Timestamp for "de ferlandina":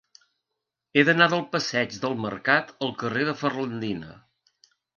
3.31-4.13